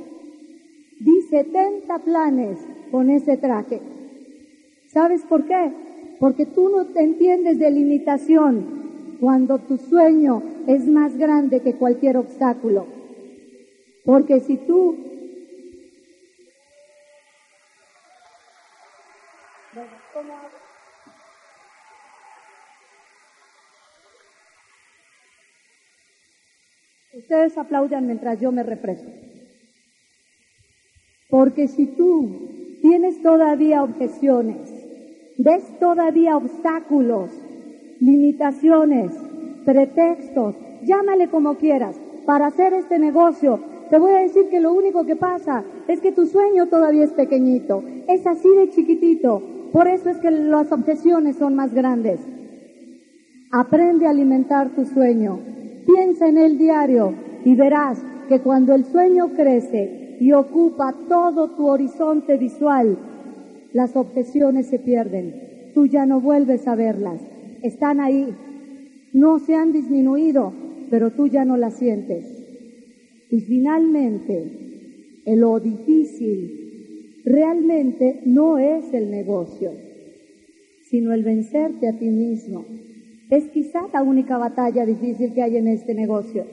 [1.03, 2.57] Di 70 planes
[2.89, 3.81] con ese traje.
[4.87, 5.69] ¿Sabes por qué?
[6.17, 12.15] Porque tú no te entiendes de limitación cuando tu sueño es más grande que cualquier
[12.15, 12.85] obstáculo.
[14.05, 14.95] Porque si tú
[27.11, 29.33] Ustedes aplaudan mientras yo me refresco.
[31.34, 32.30] Porque si tú
[32.84, 34.69] tienes todavía objeciones,
[35.39, 37.32] ves todavía obstáculos,
[38.00, 39.12] limitaciones,
[39.65, 45.08] pretextos, llámale como quieras, para hacer este negocio, te voy a decir que lo único
[45.08, 49.41] que pasa es que tu sueño todavía es pequeñito, es así de chiquitito,
[49.72, 52.19] por eso es que las objeciones son más grandes.
[53.52, 55.39] Aprende a alimentar tu sueño.
[55.88, 57.98] Piensa en el diario y verás
[58.30, 62.97] que cuando el sueño crece y ocupa todo tu horizonte visual,
[63.73, 65.71] las objeciones se pierden.
[65.73, 67.19] Tú ya no vuelves a verlas.
[67.63, 68.28] Están ahí.
[69.13, 70.54] No se han disminuido,
[70.89, 72.26] pero tú ya no las sientes.
[73.30, 79.71] Y finalmente, lo difícil realmente no es el negocio,
[80.89, 82.65] sino el vencerte a ti mismo.
[83.30, 86.45] Es quizá la única batalla difícil que hay en este negocio.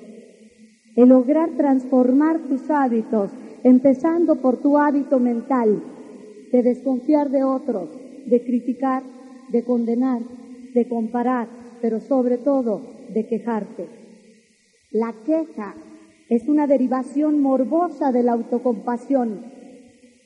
[0.97, 3.31] El lograr transformar tus hábitos,
[3.65, 5.83] empezando por tu hábito mental,
[6.53, 7.89] de desconfiar de otros,
[8.27, 9.03] de criticar,
[9.49, 10.23] de condenar,
[10.75, 11.49] de comparar,
[11.81, 13.87] pero sobre todo de quejarte.
[14.93, 15.75] La queja
[16.29, 19.43] es una derivación morbosa de la autocompasión.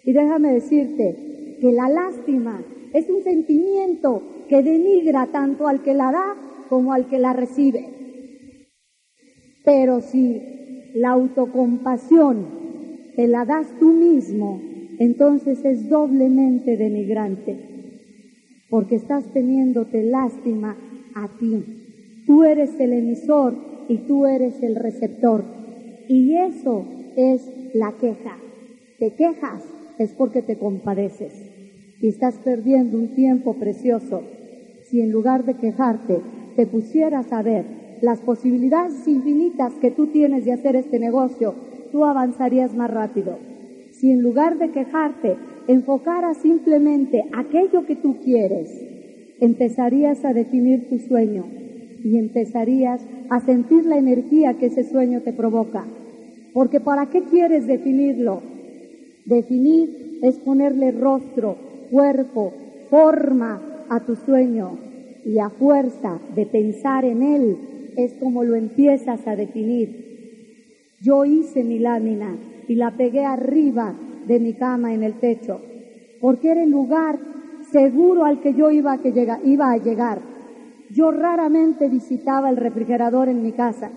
[0.04, 6.12] Y déjame decirte que la lástima es un sentimiento que denigra tanto al que la
[6.12, 6.36] da
[6.68, 7.88] como al que la recibe.
[9.64, 10.42] Pero si
[10.94, 12.63] la autocompasión
[13.16, 14.60] te la das tú mismo,
[14.98, 17.56] entonces es doblemente denigrante,
[18.68, 20.76] porque estás teniéndote lástima
[21.14, 21.64] a ti.
[22.26, 23.54] Tú eres el emisor
[23.88, 25.44] y tú eres el receptor.
[26.08, 26.84] Y eso
[27.16, 28.36] es la queja.
[28.98, 29.62] Te quejas
[29.98, 31.32] es porque te compadeces
[32.00, 34.22] y estás perdiendo un tiempo precioso.
[34.88, 36.20] Si en lugar de quejarte
[36.56, 37.64] te pusieras a ver
[38.00, 41.54] las posibilidades infinitas que tú tienes de hacer este negocio,
[41.94, 43.38] tú avanzarías más rápido.
[43.92, 45.36] Si en lugar de quejarte
[45.68, 48.68] enfocaras simplemente aquello que tú quieres,
[49.38, 51.44] empezarías a definir tu sueño
[52.02, 55.84] y empezarías a sentir la energía que ese sueño te provoca.
[56.52, 58.42] Porque ¿para qué quieres definirlo?
[59.24, 61.56] Definir es ponerle rostro,
[61.92, 62.52] cuerpo,
[62.90, 64.78] forma a tu sueño
[65.24, 67.56] y a fuerza de pensar en él
[67.96, 70.13] es como lo empiezas a definir.
[71.04, 72.34] Yo hice mi lámina
[72.66, 73.94] y la pegué arriba
[74.26, 75.60] de mi cama en el techo,
[76.18, 77.18] porque era el lugar
[77.70, 79.12] seguro al que yo iba a, que
[79.44, 80.22] iba a llegar.
[80.90, 83.90] Yo raramente visitaba el refrigerador en mi casa.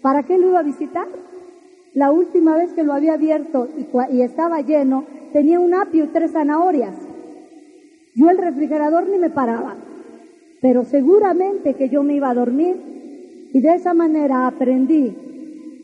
[0.00, 1.08] ¿Para qué lo iba a visitar?
[1.92, 6.08] La última vez que lo había abierto y, y estaba lleno, tenía un apio y
[6.08, 6.94] tres zanahorias.
[8.14, 9.76] Yo el refrigerador ni me paraba
[10.60, 12.76] pero seguramente que yo me iba a dormir
[13.52, 15.25] y de esa manera aprendí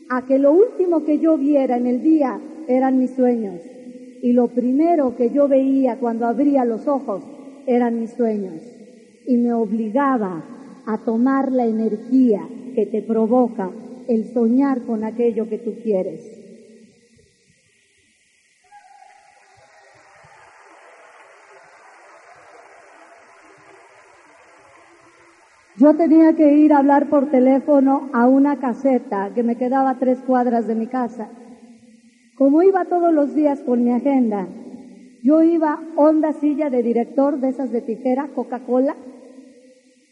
[0.09, 3.61] a que lo último que yo viera en el día eran mis sueños
[4.21, 7.23] y lo primero que yo veía cuando abría los ojos
[7.67, 8.61] eran mis sueños
[9.25, 10.43] y me obligaba
[10.85, 13.69] a tomar la energía que te provoca
[14.07, 16.42] el soñar con aquello que tú quieres.
[25.83, 29.99] Yo tenía que ir a hablar por teléfono a una caseta que me quedaba a
[29.99, 31.27] tres cuadras de mi casa.
[32.37, 34.47] Como iba todos los días con mi agenda,
[35.23, 38.95] yo iba onda silla de director de esas de tijera, Coca-Cola,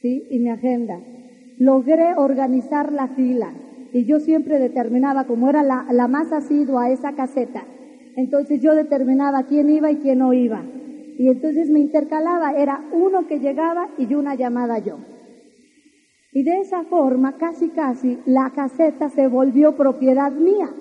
[0.01, 0.27] ¿sí?
[0.29, 0.99] Y mi agenda.
[1.57, 3.53] Logré organizar la fila
[3.93, 7.63] y yo siempre determinaba, como era la, la más asidua a esa caseta,
[8.17, 10.65] entonces yo determinaba quién iba y quién no iba.
[11.17, 15.10] Y entonces me intercalaba, era uno que llegaba y una llamada yo.
[16.33, 20.73] Y de esa forma, casi casi, la caseta se volvió propiedad mía.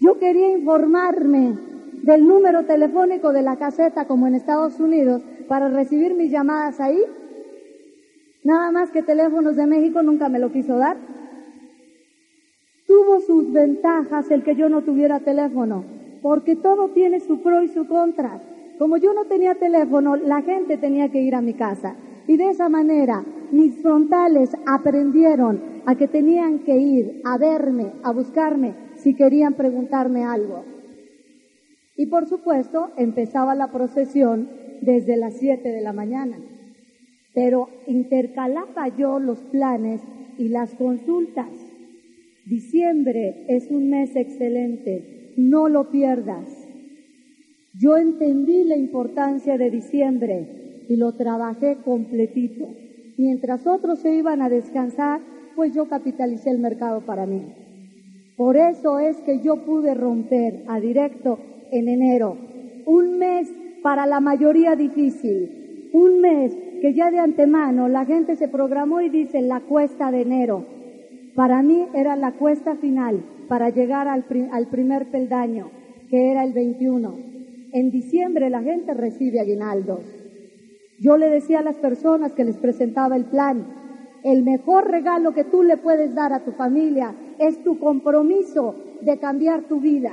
[0.00, 1.58] Yo quería informarme
[2.02, 6.98] del número telefónico de la caseta como en Estados Unidos para recibir mis llamadas ahí.
[8.42, 10.96] Nada más que teléfonos de México nunca me lo quiso dar.
[12.86, 15.84] Tuvo sus ventajas el que yo no tuviera teléfono,
[16.22, 18.40] porque todo tiene su pro y su contra.
[18.78, 21.94] Como yo no tenía teléfono, la gente tenía que ir a mi casa.
[22.26, 28.12] Y de esa manera mis frontales aprendieron a que tenían que ir a verme, a
[28.12, 30.64] buscarme, si querían preguntarme algo.
[31.96, 34.48] Y por supuesto, empezaba la procesión
[34.80, 36.38] desde las 7 de la mañana.
[37.34, 40.00] Pero intercalaba yo los planes
[40.38, 41.50] y las consultas.
[42.46, 46.48] Diciembre es un mes excelente, no lo pierdas.
[47.78, 52.68] Yo entendí la importancia de diciembre y lo trabajé completito.
[53.16, 55.20] Mientras otros se iban a descansar,
[55.54, 57.42] pues yo capitalicé el mercado para mí.
[58.36, 61.38] Por eso es que yo pude romper a directo
[61.70, 62.36] en enero.
[62.86, 63.52] Un mes
[63.82, 65.90] para la mayoría difícil.
[65.92, 70.22] Un mes que ya de antemano la gente se programó y dice la cuesta de
[70.22, 70.64] enero.
[71.34, 75.70] Para mí era la cuesta final para llegar al, primer peldaño,
[76.08, 77.16] que era el 21.
[77.72, 80.21] En diciembre la gente recibe aguinaldos.
[81.02, 83.80] Yo le decía a las personas que les presentaba el plan,
[84.22, 89.18] El mejor regalo que tú le puedes dar a tu familia es tu compromiso de
[89.18, 90.12] cambiar tu vida.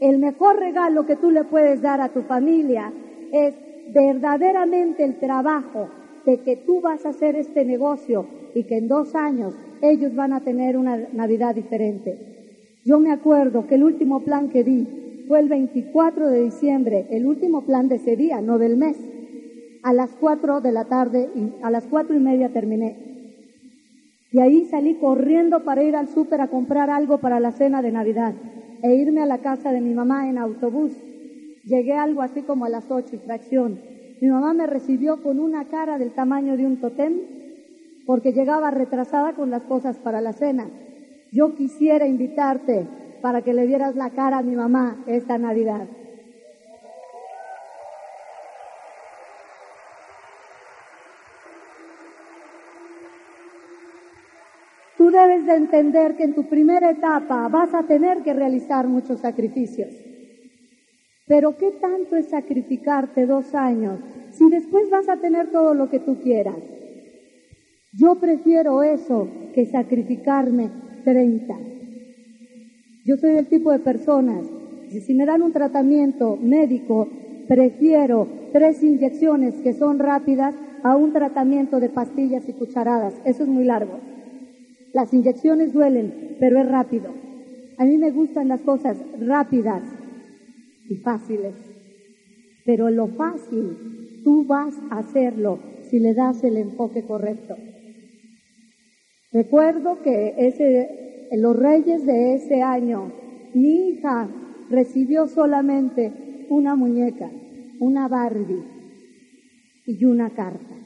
[0.00, 2.92] El mejor regalo que tú le puedes dar a tu familia
[3.30, 3.54] es
[3.94, 5.90] verdaderamente el trabajo
[6.26, 10.32] de que tú vas a hacer este negocio y que en dos años ellos van
[10.32, 12.18] a tener una Navidad diferente.
[12.84, 17.26] Yo me acuerdo que el último plan que di fue el 24 de diciembre, el
[17.26, 19.13] último plan de ese día, no del mes.
[19.84, 22.96] A las 4 de la tarde y a las cuatro y media terminé.
[24.32, 27.92] Y ahí salí corriendo para ir al súper a comprar algo para la cena de
[27.92, 28.32] Navidad
[28.82, 30.92] e irme a la casa de mi mamá en autobús.
[31.64, 33.78] Llegué algo así como a las ocho y fracción.
[34.22, 37.20] Mi mamá me recibió con una cara del tamaño de un totem
[38.06, 40.66] porque llegaba retrasada con las cosas para la cena.
[41.30, 42.88] Yo quisiera invitarte
[43.20, 45.86] para que le dieras la cara a mi mamá esta Navidad.
[55.14, 59.88] Debes de entender que en tu primera etapa vas a tener que realizar muchos sacrificios.
[61.26, 64.00] Pero ¿qué tanto es sacrificarte dos años
[64.32, 66.58] si después vas a tener todo lo que tú quieras?
[67.92, 70.70] Yo prefiero eso que sacrificarme
[71.04, 71.54] 30.
[73.06, 74.44] Yo soy del tipo de personas,
[74.90, 77.08] y si me dan un tratamiento médico,
[77.48, 83.14] prefiero tres inyecciones que son rápidas a un tratamiento de pastillas y cucharadas.
[83.24, 84.13] Eso es muy largo.
[84.94, 87.10] Las inyecciones duelen, pero es rápido.
[87.78, 89.82] A mí me gustan las cosas rápidas
[90.88, 91.56] y fáciles.
[92.64, 95.58] Pero lo fácil, tú vas a hacerlo
[95.90, 97.56] si le das el enfoque correcto.
[99.32, 103.10] Recuerdo que ese, los reyes de ese año,
[103.52, 104.28] mi hija
[104.70, 107.32] recibió solamente una muñeca,
[107.80, 108.62] una Barbie
[109.86, 110.76] y una carta.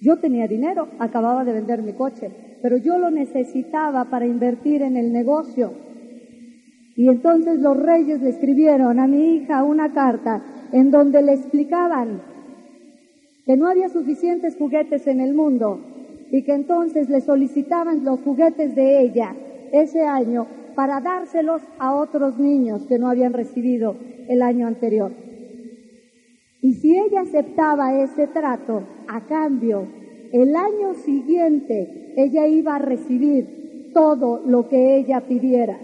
[0.00, 2.30] Yo tenía dinero, acababa de vender mi coche,
[2.66, 5.70] pero yo lo necesitaba para invertir en el negocio.
[6.96, 10.42] Y entonces los reyes le escribieron a mi hija una carta
[10.72, 12.22] en donde le explicaban
[13.44, 15.78] que no había suficientes juguetes en el mundo
[16.32, 19.36] y que entonces le solicitaban los juguetes de ella
[19.72, 23.94] ese año para dárselos a otros niños que no habían recibido
[24.28, 25.12] el año anterior.
[26.62, 29.86] Y si ella aceptaba ese trato, a cambio,
[30.32, 35.78] el año siguiente ella iba a recibir todo lo que ella pidiera.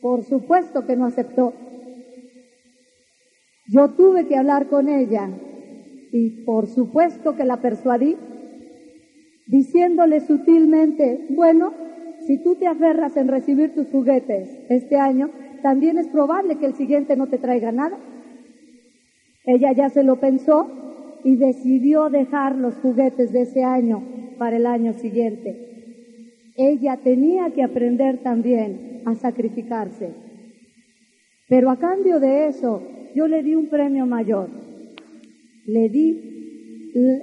[0.00, 1.52] Por supuesto que no aceptó.
[3.66, 5.28] Yo tuve que hablar con ella
[6.12, 8.16] y por supuesto que la persuadí
[9.46, 11.72] diciéndole sutilmente, bueno,
[12.26, 15.30] si tú te aferras en recibir tus juguetes este año,
[15.62, 17.98] también es probable que el siguiente no te traiga nada.
[19.44, 20.68] Ella ya se lo pensó
[21.24, 24.02] y decidió dejar los juguetes de ese año
[24.38, 25.68] para el año siguiente.
[26.56, 30.10] Ella tenía que aprender también a sacrificarse.
[31.48, 32.82] Pero a cambio de eso,
[33.14, 34.50] yo le di un premio mayor.
[35.66, 36.28] Le di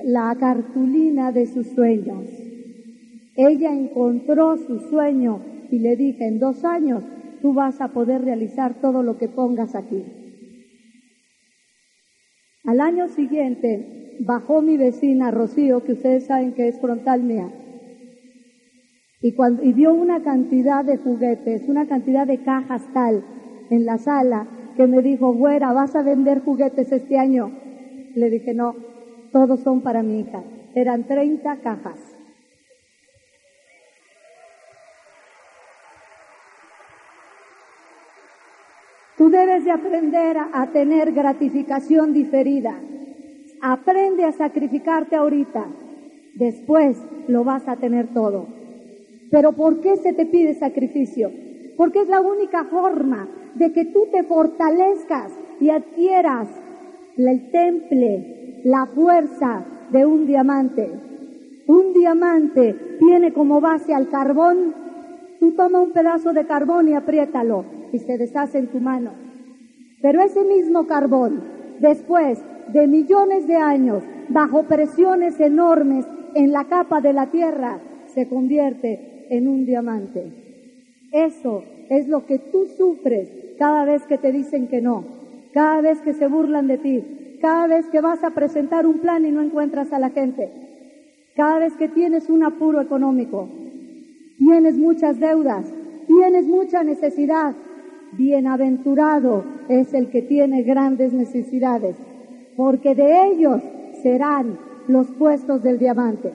[0.03, 2.25] la cartulina de sus sueños.
[3.35, 7.03] Ella encontró su sueño y le dije, en dos años
[7.41, 10.03] tú vas a poder realizar todo lo que pongas aquí.
[12.65, 13.85] Al año siguiente
[14.17, 17.53] bajó mi vecina Rocío, que ustedes saben que es frontal mía,
[19.21, 23.25] y, cuando, y vio una cantidad de juguetes, una cantidad de cajas tal
[23.69, 27.53] en la sala, que me dijo, güera, ¿vas a vender juguetes este año?
[28.13, 28.77] Le dije, no,
[29.31, 30.45] todos son para mi hija.
[30.73, 32.04] Eran 30 cajas.
[39.25, 42.79] Tú debes de aprender a, tener gratificación diferida.
[43.59, 45.65] Aprende a sacrificarte ahorita.
[46.35, 46.95] Después
[47.27, 48.45] lo vas a tener todo.
[49.31, 51.31] Pero ¿por qué se te pide sacrificio?
[51.75, 56.47] Porque es la única forma de que tú te fortalezcas y adquieras
[57.17, 60.87] el temple, la fuerza de un diamante.
[61.65, 64.75] Un diamante tiene como base al carbón.
[65.39, 69.11] Tú toma un pedazo de carbón y apriétalo y se deshace en tu mano.
[70.01, 71.43] Pero ese mismo carbón,
[71.79, 72.39] después
[72.73, 79.27] de millones de años, bajo presiones enormes en la capa de la tierra, se convierte
[79.29, 80.31] en un diamante.
[81.11, 85.05] Eso es lo que tú sufres cada vez que te dicen que no,
[85.53, 89.25] cada vez que se burlan de ti, cada vez que vas a presentar un plan
[89.25, 90.49] y no encuentras a la gente,
[91.35, 93.49] cada vez que tienes un apuro económico,
[94.37, 95.65] tienes muchas deudas,
[96.07, 97.55] tienes mucha necesidad,
[98.17, 101.95] Bienaventurado es el que tiene grandes necesidades,
[102.55, 103.61] porque de ellos
[104.01, 104.57] serán
[104.87, 106.31] los puestos del diamante.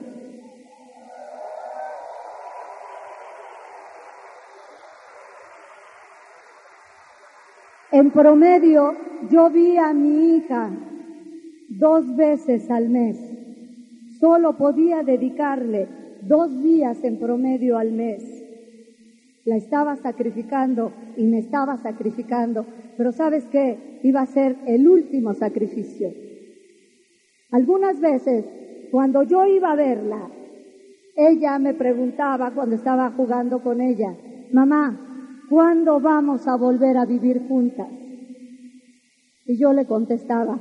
[7.91, 8.95] En promedio,
[9.29, 10.69] yo vi a mi hija
[11.67, 13.17] dos veces al mes.
[14.19, 15.87] Solo podía dedicarle
[16.21, 18.40] dos días en promedio al mes.
[19.45, 22.65] La estaba sacrificando y me estaba sacrificando,
[22.97, 23.99] pero ¿sabes qué?
[24.03, 26.09] Iba a ser el último sacrificio.
[27.51, 28.45] Algunas veces,
[28.91, 30.29] cuando yo iba a verla,
[31.15, 34.15] ella me preguntaba cuando estaba jugando con ella,
[34.53, 37.89] mamá, ¿cuándo vamos a volver a vivir juntas?
[39.45, 40.59] Y yo le contestaba,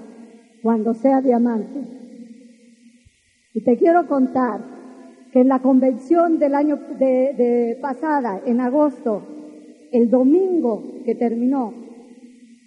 [0.62, 1.81] cuando sea diamante.
[3.55, 4.80] Y te quiero contar
[5.33, 9.22] que en la convención del año de, pasada, en agosto,
[9.93, 11.72] el domingo que terminó,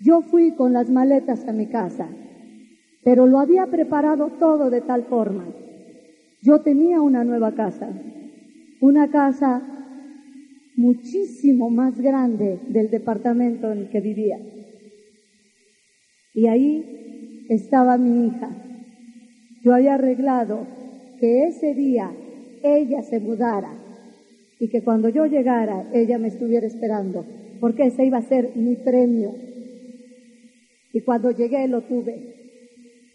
[0.02, 2.10] yo fui con las maletas a mi casa,
[3.04, 5.46] pero lo había preparado todo de tal forma.
[6.42, 7.90] Yo tenía una nueva casa,
[8.82, 9.62] una casa
[10.76, 14.40] muchísimo más grande del departamento en el que vivía.
[16.34, 18.50] Y ahí estaba mi hija.
[19.64, 20.66] Yo había arreglado
[21.20, 22.12] que ese día
[22.64, 23.70] ella se mudara
[24.60, 27.26] y que cuando yo llegara ella me estuviera esperando,
[27.60, 29.34] porque ese iba a ser mi premio.
[30.94, 32.34] Y cuando llegué lo tuve.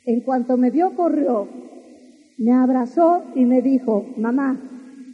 [0.04, 1.48] En cuanto me vio, corrió,
[2.38, 4.58] me abrazó y me dijo, mamá,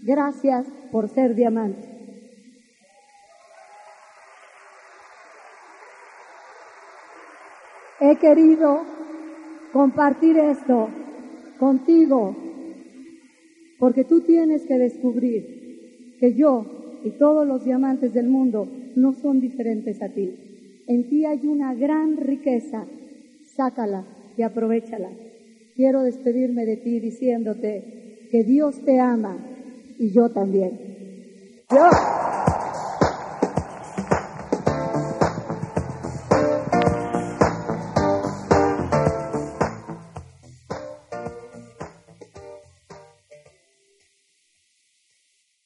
[0.03, 1.89] gracias por ser diamante.
[8.01, 8.83] He querido
[9.73, 10.89] compartir esto
[11.59, 12.44] contigo
[13.85, 16.65] porque tú tienes que descubrir que yo
[17.05, 18.67] y todos los diamantes del mundo
[18.97, 20.83] no son diferentes a ti.
[20.87, 22.87] En ti hay una gran riqueza.
[23.55, 24.07] Sácala
[24.39, 25.11] y aprovechala.
[25.77, 29.37] Quiero despedirme de ti diciéndote que Dios te ama
[29.99, 30.71] y yo también.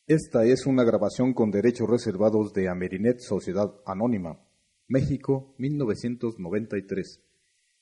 [0.09, 4.41] Esta es una grabación con derechos reservados de Amerinet Sociedad Anónima,
[4.87, 7.23] México, 1993.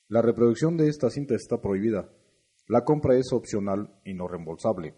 [0.09, 2.09] La reproducción de esta cinta está prohibida.
[2.67, 4.95] La compra es opcional y no reembolsable.